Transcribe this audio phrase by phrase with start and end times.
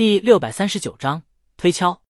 [0.00, 1.24] 第六百三十九章
[1.58, 2.00] 推敲。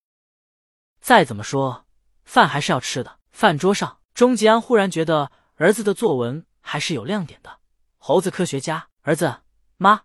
[1.01, 1.87] 再怎么说，
[2.23, 3.19] 饭还是要吃的。
[3.33, 7.59] 饭桌上，钟吉安忽然觉得儿子的作文还是有亮点的。
[7.99, 9.39] 猴子科学家，儿子，
[9.77, 10.03] 妈，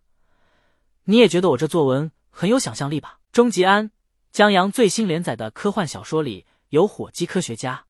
[1.04, 3.20] 你也觉得我这作文很有想象力吧？
[3.32, 3.92] 钟吉安，
[4.32, 7.86] 江阳最新连载的科幻小说里有火鸡科学家。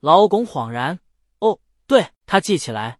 [0.00, 0.98] 老巩恍然，
[1.38, 2.98] 哦，对他记起来，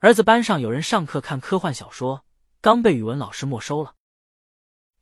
[0.00, 2.22] 儿子班上有人上课看科幻小说，
[2.60, 3.94] 刚被语文老师没收了。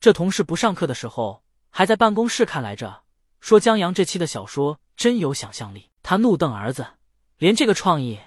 [0.00, 3.02] 这同事不上课的时候，还在办公室看来着，
[3.38, 5.90] 说江阳这期的小说真有想象力。
[6.02, 6.94] 他怒瞪儿子
[7.36, 8.18] ：“连这个创意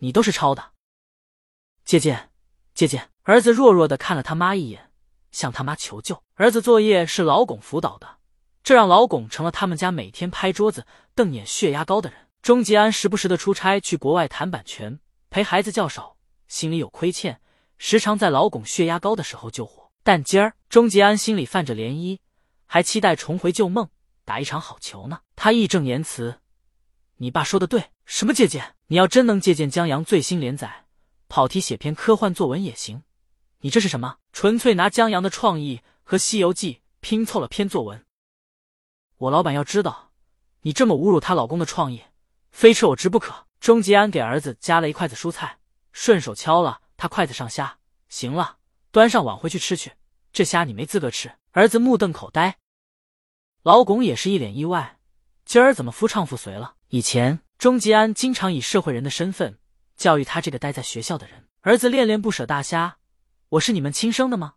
[0.00, 0.72] 你都是抄的？”
[1.82, 2.30] 借鉴，
[2.74, 3.08] 借鉴。
[3.22, 4.90] 儿子弱弱的看了他妈一眼，
[5.32, 6.22] 向他妈求救。
[6.34, 8.18] 儿子作业是老巩辅导的，
[8.62, 12.28] 这让老巩成了他们家每天拍桌子瞪眼、血压高的人。
[12.42, 15.00] 钟吉安时不时的出差去国外谈版权，
[15.30, 17.40] 陪孩子较少，心里有亏欠，
[17.78, 19.83] 时常在老巩血压高的时候救火。
[20.06, 22.18] 但今儿，钟吉安心里泛着涟漪，
[22.66, 23.88] 还期待重回旧梦，
[24.26, 25.20] 打一场好球呢。
[25.34, 26.40] 他义正言辞
[27.16, 28.74] ：“你爸说的对，什么借鉴？
[28.88, 30.84] 你要真能借鉴江阳最新连载，
[31.28, 33.02] 跑题写篇科幻作文也行。
[33.60, 34.18] 你这是什么？
[34.30, 38.04] 纯粹拿江阳的创意和《西游记》拼凑了篇作文。
[39.16, 40.12] 我老板要知道
[40.60, 42.02] 你这么侮辱她老公的创意，
[42.50, 45.58] 非吃我职不可。”钟吉安给儿子夹了一筷子蔬菜，
[45.92, 47.78] 顺手敲了他筷子上虾。
[48.10, 48.58] 行了。
[48.94, 49.90] 端上碗回去吃去，
[50.32, 51.32] 这虾你没资格吃。
[51.50, 52.58] 儿子目瞪口呆，
[53.64, 55.00] 老巩也是一脸意外，
[55.44, 56.76] 今儿怎么夫唱妇随了？
[56.90, 59.58] 以前钟吉安经常以社会人的身份
[59.96, 61.48] 教育他这个待在学校的人。
[61.62, 62.98] 儿子恋恋不舍大虾，
[63.48, 64.54] 我是你们亲生的吗？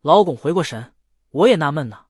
[0.00, 0.92] 老巩回过神，
[1.30, 2.06] 我也纳闷呢，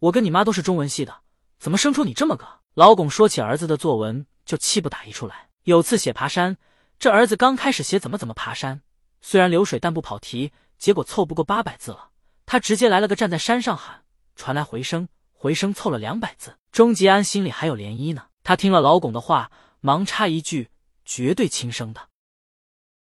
[0.00, 1.18] 我跟你妈都是中文系的，
[1.60, 2.44] 怎么生出你这么个？
[2.74, 5.48] 老巩说起儿子的作文，就气不打一处来。
[5.62, 6.56] 有次写爬山，
[6.98, 8.82] 这儿子刚开始写怎么怎么爬山。
[9.28, 12.10] 虽然流水但不跑题，结果凑不过八百字了。
[12.46, 14.04] 他直接来了个站在山上喊，
[14.36, 16.56] 传来回声，回声凑了两百字。
[16.70, 18.26] 钟吉安心里还有涟漪呢。
[18.44, 20.70] 他听了老巩的话，忙插一句
[21.04, 22.08] ：“绝对亲生的。”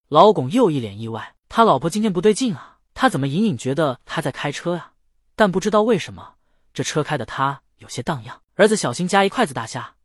[0.09, 2.79] 老巩又一脸意外，他老婆今天不对劲啊！
[2.93, 4.91] 他怎么隐隐觉得他在开车呀？
[5.37, 6.33] 但不知道为什么，
[6.73, 8.41] 这车开的他有些荡漾。
[8.55, 9.95] 儿子，小心夹一筷子大虾。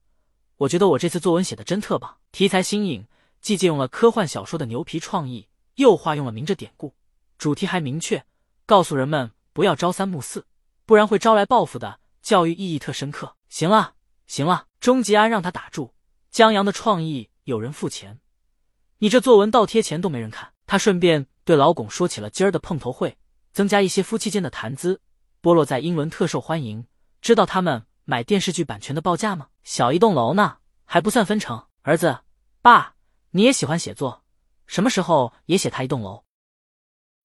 [0.58, 3.04] 我觉得我这次作文写的真特棒，题材新颖，
[3.40, 5.48] 既借用了科幻小说的牛皮创意。
[5.76, 6.94] 又化用了明着典故，
[7.38, 8.24] 主题还明确，
[8.66, 10.46] 告诉人们不要朝三暮四，
[10.86, 12.00] 不然会招来报复的。
[12.22, 13.36] 教育意义特深刻。
[13.48, 13.94] 行了，
[14.26, 15.92] 行了，钟吉安让他打住。
[16.30, 18.18] 江阳的创意有人付钱，
[18.98, 20.52] 你这作文倒贴钱都没人看。
[20.66, 23.18] 他顺便对老巩说起了今儿的碰头会，
[23.52, 25.00] 增加一些夫妻间的谈资。
[25.42, 26.86] 波洛在英伦特受欢迎，
[27.20, 29.48] 知道他们买电视剧版权的报价吗？
[29.62, 31.66] 小一栋楼呢，还不算分成。
[31.82, 32.20] 儿子，
[32.62, 32.94] 爸，
[33.32, 34.23] 你也喜欢写作。
[34.66, 36.24] 什么时候也写他一栋楼？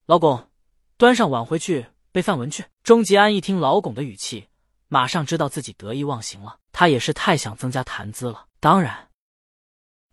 [0.05, 0.49] 老巩，
[0.97, 2.65] 端上碗回去背范文去。
[2.83, 4.49] 钟吉安一听老巩的语气，
[4.87, 6.59] 马上知道自己得意忘形了。
[6.71, 9.09] 他也是太想增加谈资了，当然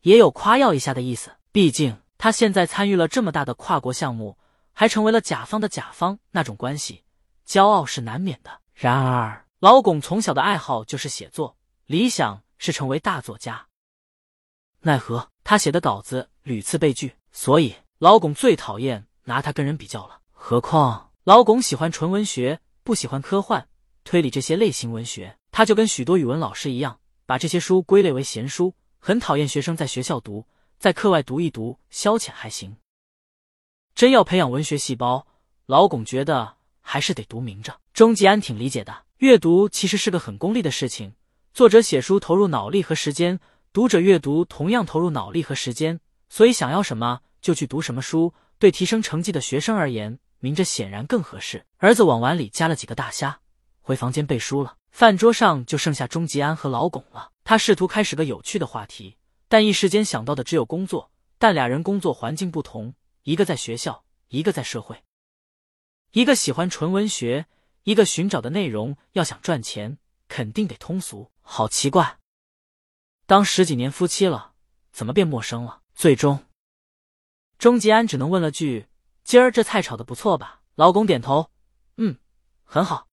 [0.03, 1.37] 也有夸耀一下的意思。
[1.53, 4.37] 毕竟他现在参与了这么大的跨国项目，
[4.73, 7.05] 还成为了甲方的甲方，那种关系，
[7.47, 8.61] 骄傲是难免的。
[8.75, 11.57] 然而，老巩从小的爱好就是写作，
[11.87, 13.69] 理想是成为大作家。
[14.81, 20.19] 奈何他写的稿子屡次被拒，所以老巩最讨厌拿他跟人比较了。
[20.33, 23.69] 何况老巩喜欢纯文学，不喜欢科幻、
[24.03, 25.37] 推理这些类型文学。
[25.53, 30.45] 他就跟许多语文老师一样，把这些书归类为闲书，很讨厌学生在学校读，
[30.81, 32.77] 在课外读一读，消遣还行。
[33.95, 35.29] 真要培养文学细胞，
[35.67, 37.73] 老巩觉得还是得读明着。
[37.95, 41.15] 钟吉安挺理解的，阅读其实是个很功利的事情，
[41.55, 43.39] 作者写书投入脑力和时间。
[43.77, 46.01] 读者阅读同样投入脑力和时间，
[46.31, 48.33] 所以想要什么就去读什么书。
[48.59, 51.67] 对提升成绩的学生而言，明着显然更合适。
[51.77, 53.39] 儿子往碗里夹了几个大虾，
[53.83, 54.79] 回房间背书了。
[54.93, 57.33] 饭桌上就剩下钟吉安和老巩了。
[57.45, 61.11] 他试图开始个有趣的话题，但一时间想到的只有工作。
[61.37, 62.95] 但俩人工作环境不同，
[63.25, 65.03] 一个在学校，一个在社会。
[66.13, 67.45] 一个喜欢纯文学，
[67.83, 69.99] 一个寻找的内容要想赚钱，
[70.29, 71.31] 肯定得通俗。
[71.43, 72.17] 好奇怪。
[73.27, 74.53] 当十几年夫妻了，
[74.93, 75.83] 怎么变陌生了？
[75.97, 76.45] 最终，
[77.59, 78.87] 钟吉安只能问了句
[79.25, 81.51] ：“今儿这菜炒的不错吧？”老公点头
[81.99, 82.19] ：“嗯，
[82.63, 83.09] 很好。”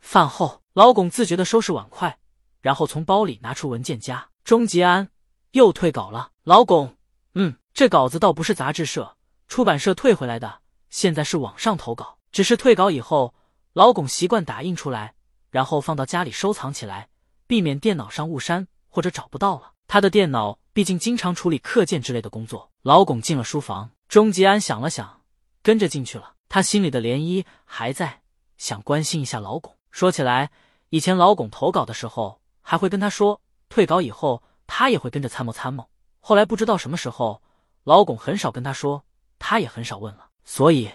[0.00, 2.18] 饭后，老巩自觉的收拾碗筷，
[2.60, 4.28] 然后从包里拿出文件夹。
[4.44, 5.08] 钟吉安
[5.52, 6.32] 又退稿了。
[6.44, 6.94] 老巩
[7.32, 9.16] ：“嗯，这稿子倒不是杂志社、
[9.48, 10.60] 出版社退回来的，
[10.90, 12.18] 现在是网上投稿。
[12.32, 13.34] 只是退稿以后，
[13.72, 15.14] 老巩习惯打印出来，
[15.50, 17.08] 然后放到家里收藏起来，
[17.46, 22.72] 避免电脑上误删。”或者找不到了，他的电脑毕竟经常处理课件之类的工作。
[22.80, 25.20] 老巩进了书房，钟吉安想了想，
[25.62, 26.32] 跟着进去了。
[26.48, 28.22] 他心里的涟漪还在，
[28.56, 29.76] 想关心一下老巩。
[29.90, 30.50] 说起来，
[30.88, 35.90] 以前老巩投稿的时候，还会跟他说退稿以后，他也会跟着参谋参谋。
[36.20, 37.42] 后来不知道什么时候，
[37.84, 39.04] 老巩很少跟他说，
[39.38, 40.30] 他也很少问了。
[40.42, 40.90] 所以，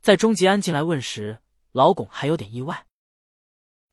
[0.00, 1.42] 在钟吉安进来问时，
[1.72, 2.86] 老巩还有点意外。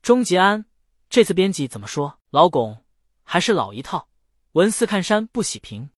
[0.01, 0.63] 钟吉安，
[1.09, 2.19] 这次编辑怎么说？
[2.29, 2.84] 老巩
[3.25, 4.07] 还是老一套，
[4.53, 5.89] 文似看山不喜平，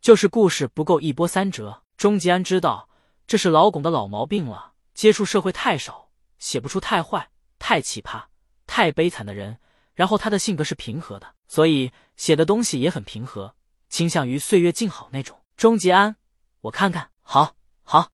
[0.00, 1.82] 就是故事不够一波三折。
[1.98, 2.88] 钟吉安知道
[3.26, 8.24] 这是老巩的老毛病了，接触社会太少，写不出太坏、太奇葩、
[8.66, 9.58] 太悲惨的人。
[9.94, 13.54] 然后他的性格是平和的，所以写的东西也很平和，
[13.90, 15.38] 倾向于岁月静好那种。
[15.56, 16.16] 钟吉安，
[16.62, 18.10] 我看看，好，好。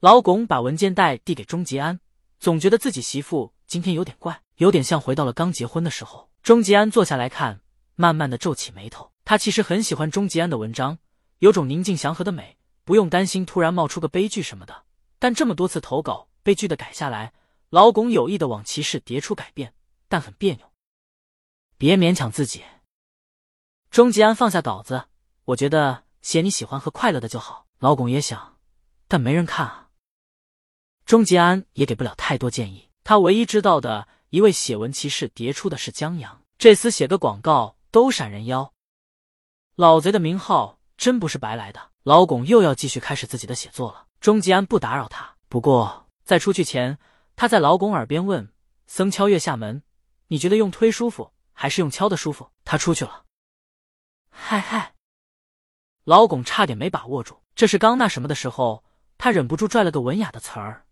[0.00, 2.00] 老巩把文件袋递给钟吉安，
[2.40, 6.28] 总觉得自己媳妇今天有点怪，有点像回到了刚结婚的时候。
[6.44, 7.62] 钟吉安坐下来看，
[7.94, 9.10] 慢慢的皱起眉头。
[9.24, 10.98] 他其实很喜欢钟吉安的文章，
[11.38, 12.58] 有种宁静祥和的美。
[12.84, 14.84] 不用担心突然冒出个悲剧什么的，
[15.18, 17.32] 但这么多次投稿，悲剧的改下来，
[17.70, 19.72] 老巩有意的往骑士叠出改变，
[20.06, 20.70] 但很别扭。
[21.78, 22.62] 别勉强自己。
[23.90, 25.04] 钟吉安放下稿子，
[25.46, 27.66] 我觉得写你喜欢和快乐的就好。
[27.78, 28.58] 老巩也想，
[29.08, 29.88] 但没人看啊。
[31.06, 38.72] 钟吉安也给不了太多建议，他唯一知道的一位写文骑士叠出的是江阳，这厮写个广告都闪人腰，
[39.76, 41.92] 老贼的名号真不是白来的。
[42.02, 44.08] 老巩又要继续开始自己的写作了。
[44.18, 46.98] 钟吉安不打扰他，不过在出去前，
[47.36, 48.52] 他在老巩耳边问
[48.88, 49.84] ：“僧敲月下门，
[50.26, 53.26] 你觉得用推舒服还是用敲的舒服？”他出去了。
[54.30, 54.94] 嗨嗨，
[56.02, 57.40] 老巩差点没把握住。
[57.54, 58.82] 这是刚那什么的时候，
[59.16, 60.86] 他忍不住拽了个文雅的词儿，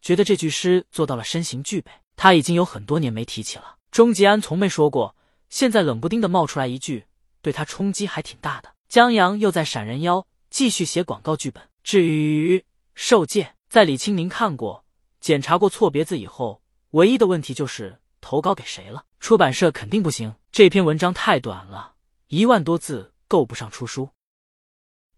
[0.00, 1.92] 觉得这句诗做到了身形俱备。
[2.16, 3.76] 他已经有很多年没提起了。
[3.90, 5.14] 钟吉安从没说过，
[5.48, 7.04] 现在冷不丁的冒出来一句，
[7.40, 8.74] 对他冲击还挺大的。
[8.88, 10.26] 江阳又在闪人妖。
[10.48, 11.62] 继续写广告剧本。
[11.82, 12.64] 至于
[12.94, 14.84] 受戒，在李青宁看过、
[15.20, 19.04] 检查过错别字以后，唯一的问题就是投稿给谁了。
[19.20, 21.94] 出版社肯定不行，这篇文章太短了，
[22.28, 24.08] 一万多字够不上出书，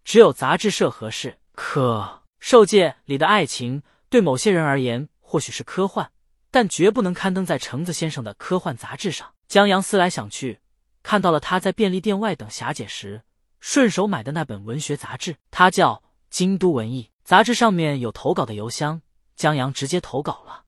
[0.03, 1.37] 只有杂志社合适。
[1.53, 6.11] 可受戒里的爱情，对某些人而言或许是科幻，
[6.51, 9.33] 但绝不能刊登在橙子先生的科幻杂志上。
[9.47, 10.59] 江阳思来想去，
[11.03, 13.23] 看到了他在便利店外等霞姐时。
[13.59, 15.95] 顺手买的那本文学杂志，它叫
[16.29, 17.03] 《京都文艺》。
[17.25, 19.01] 杂志上面有投稿的邮箱，
[19.35, 20.63] 江阳直接投稿了。